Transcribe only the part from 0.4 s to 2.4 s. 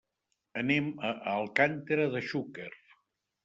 Anem a Alcàntera de